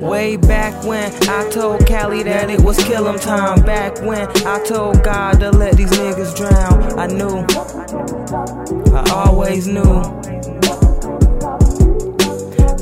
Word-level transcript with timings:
Way 0.00 0.36
back 0.36 0.84
when 0.84 1.12
I 1.28 1.48
told 1.50 1.86
Cali 1.86 2.24
that 2.24 2.50
it 2.50 2.60
was 2.60 2.76
killing 2.84 3.18
time. 3.18 3.62
Back 3.62 4.00
when 4.02 4.28
I 4.46 4.62
told 4.64 5.04
God 5.04 5.38
to 5.40 5.50
let 5.50 5.76
these 5.76 5.90
niggas 5.90 6.36
drown. 6.36 6.98
I 6.98 7.06
knew, 7.06 7.46
I 8.92 9.10
always 9.10 9.68
knew. 9.68 10.02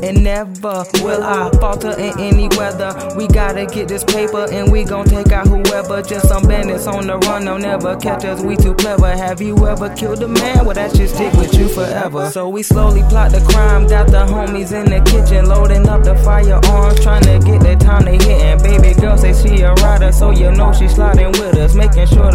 And 0.03 0.23
never 0.23 0.85
will 1.03 1.23
I 1.23 1.51
falter 1.59 1.91
in 1.99 2.19
any 2.21 2.49
weather. 2.57 2.95
We 3.17 3.27
gotta 3.27 3.67
get 3.67 3.89
this 3.89 4.05
paper 4.05 4.47
and 4.51 4.71
we 4.71 4.85
gon' 4.85 5.07
take 5.07 5.33
out 5.33 5.47
whoever. 5.47 6.03
Just 6.03 6.29
some 6.29 6.47
bandits 6.47 6.87
on 6.87 7.07
the 7.07 7.19
run, 7.19 7.45
they'll 7.45 7.59
never 7.59 7.97
catch 7.97 8.25
us. 8.25 8.41
We 8.41 8.57
too 8.57 8.75
clever. 8.75 9.09
Have 9.09 9.41
you 9.41 9.67
ever 9.67 9.89
killed 9.95 10.23
a 10.23 10.29
man? 10.29 10.65
Well, 10.65 10.75
that 10.75 10.97
shit 10.97 11.11
stick 11.11 11.33
with 11.35 11.55
you 11.55 11.69
forever. 11.69 12.31
So 12.31 12.49
we 12.49 12.63
slowly 12.63 13.03
plot 13.09 13.33
the 13.33 13.41
crime. 13.41 13.87
Got 13.87 14.09
the 14.09 14.27
homies 14.27 14.73
in 14.73 14.91
the 14.91 15.01
kitchen 15.11 15.47
loading 15.47 15.89
up 15.89 16.05
the 16.05 16.15
firearms, 16.17 17.01
trying 17.01 17.23
to 17.25 17.39
get 17.45 17.61
the 17.63 17.77
time 17.77 18.05
they 18.05 18.19
hitting. 18.19 18.59
Baby 18.63 19.01
girl 19.01 19.17
say 19.17 19.33
she 19.33 19.63
a 19.63 19.73
rider, 19.75 20.13
so 20.13 20.31
you 20.31 20.51
know 20.53 20.73
she 20.73 20.89
sliding 20.89 21.33
with 21.33 21.57
us, 21.57 21.75
making 21.75 22.07
sure 22.07 22.31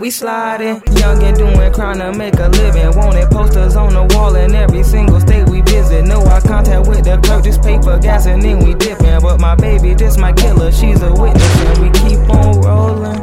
we 0.00 0.10
sliding, 0.10 0.82
young 0.96 1.22
and 1.22 1.36
doing 1.36 1.72
crime 1.72 1.98
to 1.98 2.12
make 2.16 2.34
a 2.34 2.48
living. 2.48 2.96
Wanted 2.96 3.30
posters 3.30 3.76
on 3.76 3.92
the 3.92 4.14
wall 4.16 4.34
in 4.34 4.54
every 4.54 4.82
single 4.82 5.20
state 5.20 5.48
we 5.48 5.60
visit. 5.60 6.06
No 6.06 6.22
eye 6.22 6.40
contact 6.40 6.88
with 6.88 7.04
the 7.04 7.18
clerk, 7.18 7.44
just 7.44 7.62
paper 7.62 7.98
gas 7.98 8.26
and 8.26 8.42
then 8.42 8.64
we 8.64 8.74
dipping. 8.74 9.20
But 9.20 9.40
my 9.40 9.54
baby, 9.54 9.94
this 9.94 10.16
my 10.16 10.32
killer, 10.32 10.72
she's 10.72 11.02
a 11.02 11.12
witness, 11.12 11.56
and 11.60 11.78
we 11.82 11.90
keep 12.00 12.18
on 12.30 12.60
rolling. 12.62 13.20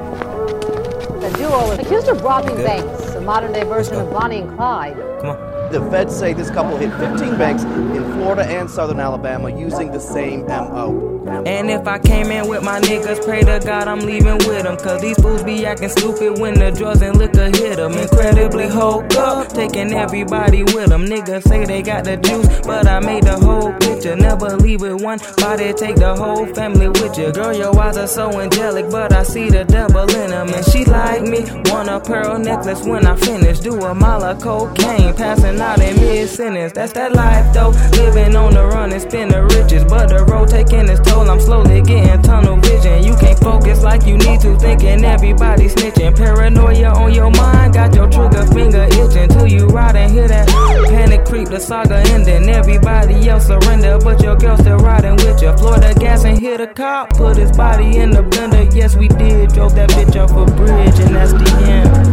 A 1.24 1.38
duo 1.38 1.72
accused 1.72 2.08
of 2.10 2.22
robbing 2.22 2.58
banks, 2.58 3.16
a 3.16 3.22
modern 3.22 3.52
day 3.52 3.64
version 3.64 3.96
of 3.96 4.12
Bonnie 4.12 4.42
and 4.42 4.56
Clyde. 4.56 4.96
Come 5.22 5.32
on. 5.32 5.57
The 5.72 5.82
feds 5.92 6.16
say 6.16 6.34
this 6.34 6.50
couple 6.50 6.78
hit 6.78 6.92
15 6.92 7.38
banks 7.38 7.64
in 7.64 8.04
Florida 8.14 8.46
and 8.46 8.70
southern 8.70 9.02
Alabama 9.02 9.50
using 9.50 9.92
the 9.92 10.00
same 10.00 10.46
MO. 10.48 11.18
And 11.28 11.70
if 11.70 11.86
I 11.88 12.00
came 12.00 12.32
in 12.32 12.48
with 12.48 12.64
my 12.64 12.80
niggas, 12.80 13.24
pray 13.26 13.42
to 13.42 13.60
God 13.60 13.88
I'm 13.88 14.00
leaving 14.00 14.38
with 14.48 14.64
them. 14.64 14.78
Cause 14.78 15.02
these 15.02 15.18
fools 15.18 15.44
be 15.44 15.66
acting 15.66 15.90
stupid 15.90 16.40
when 16.40 16.54
the 16.54 16.72
drugs 16.72 17.02
and 17.02 17.18
liquor 17.18 17.48
hit 17.48 17.78
them. 17.78 17.94
Incredibly 17.94 18.70
hooked 18.70 19.16
up, 19.18 19.50
taking 19.50 19.92
everybody 19.92 20.64
with 20.64 20.88
them. 20.88 21.06
Niggas 21.06 21.44
say 21.44 21.66
they 21.66 21.82
got 21.82 22.06
the 22.06 22.16
juice, 22.16 22.48
but 22.66 22.88
I 22.88 23.02
made 23.02 23.24
the 23.24 23.38
whole 23.38 23.74
picture. 23.74 24.16
Never 24.16 24.56
leave 24.56 24.82
with 24.82 25.02
one 25.02 25.20
body, 25.38 25.74
take 25.74 25.98
the 25.98 26.16
whole 26.16 26.46
family 26.54 26.88
with 26.88 27.18
you. 27.18 27.34
Girl, 27.34 27.54
your 27.54 27.78
eyes 27.78 27.98
are 27.98 28.08
so 28.08 28.40
angelic, 28.40 28.90
but 28.90 29.12
I 29.12 29.24
see 29.24 29.50
the 29.50 29.66
devil 29.66 30.10
in 30.16 30.30
them. 30.30 30.48
And 30.48 30.66
she 30.66 30.86
like 30.86 31.24
me, 31.24 31.44
want 31.72 31.90
a 31.90 32.00
pearl 32.00 32.40
necklace 32.40 32.86
when 32.86 33.06
I 33.06 33.18
finish. 33.18 33.60
Do 33.60 33.78
a 33.82 33.94
mile 33.94 34.24
of 34.24 34.42
cocaine, 34.42 35.14
passing 35.14 35.57
out 35.62 35.82
in 35.82 35.96
mid 35.96 36.30
sentence. 36.30 36.74
That's 36.74 36.94
that 36.94 37.14
life 37.14 37.54
though, 37.54 37.70
living 37.98 38.36
on 38.36 38.54
the 38.54 38.66
run 38.66 38.92
and 38.92 39.02
spend 39.02 39.32
the 39.32 39.44
riches. 39.44 39.84
But 39.84 40.10
the 40.10 40.24
road 40.26 40.50
taking 40.50 40.88
its 40.90 41.02
toll, 41.02 41.30
I'm 41.30 41.40
slowly 41.40 41.82
getting 41.82 42.22
tunnel 42.22 42.58
vision. 42.58 43.04
You 43.04 43.16
can't 43.18 43.40
focus 43.40 43.84
like 43.84 44.06
you 44.06 44.18
need 44.18 44.42
to, 44.42 44.58
thinking 44.58 45.04
everybody 45.04 45.70
snitching. 45.70 46.16
Paranoia 46.16 46.90
on 46.94 47.14
your 47.14 47.32
mind, 47.32 47.74
got 47.74 47.94
your 47.94 48.10
trigger 48.10 48.46
finger 48.48 48.84
itching. 48.84 49.30
Till 49.30 49.48
you 49.48 49.68
ride 49.68 49.96
and 49.96 50.12
hear 50.12 50.28
that 50.28 50.48
panic 50.90 51.26
creep, 51.26 51.50
the 51.50 51.60
saga 51.60 51.98
ending. 52.14 52.50
Everybody 52.50 53.30
else 53.30 53.48
surrender, 53.48 53.98
but 54.00 54.22
your 54.22 54.36
girl 54.36 54.58
still 54.58 54.78
riding 54.78 55.16
with 55.18 55.42
you. 55.42 55.56
Florida 55.58 55.94
gas 56.00 56.24
and 56.24 56.40
hit 56.40 56.62
a 56.62 56.68
cop, 56.68 57.12
put 57.12 57.38
his 57.38 57.52
body 57.52 57.98
in 57.98 58.12
the 58.12 58.22
blender. 58.22 58.64
Yes, 58.74 58.96
we 58.96 59.08
did, 59.08 59.54
drove 59.54 59.76
that 59.76 59.90
bitch 59.92 60.16
off 60.16 60.32
a 60.32 60.46
bridge, 60.56 61.00
and 61.00 61.16
that's 61.16 61.34
the 61.34 61.66
end. 61.66 62.07